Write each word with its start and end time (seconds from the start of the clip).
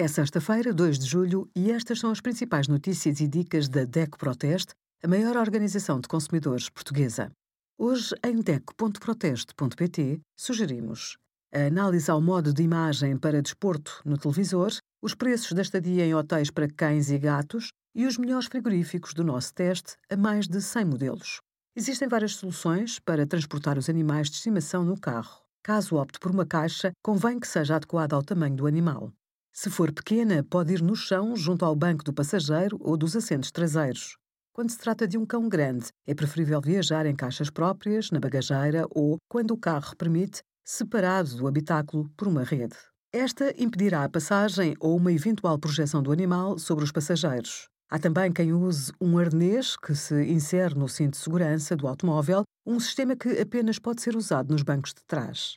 É 0.00 0.08
sexta-feira, 0.08 0.72
2 0.72 0.98
de 0.98 1.04
julho, 1.04 1.46
e 1.54 1.70
estas 1.70 2.00
são 2.00 2.10
as 2.10 2.22
principais 2.22 2.66
notícias 2.66 3.20
e 3.20 3.28
dicas 3.28 3.68
da 3.68 3.84
DECO 3.84 4.16
Proteste, 4.16 4.72
a 5.04 5.06
maior 5.06 5.36
organização 5.36 6.00
de 6.00 6.08
consumidores 6.08 6.70
portuguesa. 6.70 7.30
Hoje, 7.78 8.14
em 8.24 8.40
DECO.proteste.pt, 8.40 10.22
sugerimos 10.34 11.18
a 11.54 11.66
análise 11.66 12.10
ao 12.10 12.18
modo 12.18 12.50
de 12.50 12.62
imagem 12.62 13.18
para 13.18 13.42
desporto 13.42 14.00
no 14.02 14.16
televisor, 14.16 14.70
os 15.02 15.14
preços 15.14 15.52
da 15.52 15.60
estadia 15.60 16.06
em 16.06 16.14
hotéis 16.14 16.50
para 16.50 16.66
cães 16.66 17.10
e 17.10 17.18
gatos 17.18 17.68
e 17.94 18.06
os 18.06 18.16
melhores 18.16 18.46
frigoríficos 18.46 19.12
do 19.12 19.22
nosso 19.22 19.52
teste 19.52 19.96
a 20.10 20.16
mais 20.16 20.48
de 20.48 20.62
100 20.62 20.84
modelos. 20.86 21.40
Existem 21.76 22.08
várias 22.08 22.36
soluções 22.36 22.98
para 22.98 23.26
transportar 23.26 23.76
os 23.76 23.90
animais 23.90 24.30
de 24.30 24.36
estimação 24.36 24.82
no 24.82 24.98
carro. 24.98 25.42
Caso 25.62 25.96
opte 25.96 26.18
por 26.18 26.30
uma 26.30 26.46
caixa, 26.46 26.90
convém 27.04 27.38
que 27.38 27.46
seja 27.46 27.76
adequada 27.76 28.16
ao 28.16 28.22
tamanho 28.22 28.56
do 28.56 28.66
animal. 28.66 29.12
Se 29.52 29.68
for 29.68 29.92
pequena, 29.92 30.44
pode 30.44 30.72
ir 30.72 30.82
no 30.82 30.94
chão 30.94 31.34
junto 31.36 31.64
ao 31.64 31.74
banco 31.74 32.04
do 32.04 32.12
passageiro 32.12 32.78
ou 32.80 32.96
dos 32.96 33.16
assentos 33.16 33.50
traseiros. 33.50 34.16
Quando 34.52 34.70
se 34.70 34.78
trata 34.78 35.06
de 35.06 35.18
um 35.18 35.26
cão 35.26 35.48
grande, 35.48 35.88
é 36.06 36.14
preferível 36.14 36.60
viajar 36.60 37.04
em 37.06 37.14
caixas 37.14 37.50
próprias, 37.50 38.10
na 38.10 38.20
bagageira 38.20 38.86
ou, 38.90 39.16
quando 39.28 39.52
o 39.52 39.58
carro 39.58 39.96
permite, 39.96 40.40
separado 40.64 41.36
do 41.36 41.46
habitáculo 41.46 42.08
por 42.16 42.28
uma 42.28 42.44
rede. 42.44 42.76
Esta 43.12 43.52
impedirá 43.60 44.04
a 44.04 44.08
passagem 44.08 44.76
ou 44.78 44.96
uma 44.96 45.12
eventual 45.12 45.58
projeção 45.58 46.02
do 46.02 46.12
animal 46.12 46.58
sobre 46.58 46.84
os 46.84 46.92
passageiros. 46.92 47.66
Há 47.90 47.98
também 47.98 48.32
quem 48.32 48.52
use 48.52 48.92
um 49.00 49.18
arnês 49.18 49.76
que 49.76 49.96
se 49.96 50.22
insere 50.30 50.76
no 50.76 50.88
cinto 50.88 51.14
de 51.14 51.18
segurança 51.18 51.74
do 51.74 51.88
automóvel, 51.88 52.44
um 52.64 52.78
sistema 52.78 53.16
que 53.16 53.40
apenas 53.40 53.80
pode 53.80 54.00
ser 54.00 54.14
usado 54.14 54.52
nos 54.52 54.62
bancos 54.62 54.94
de 54.94 55.02
trás. 55.08 55.56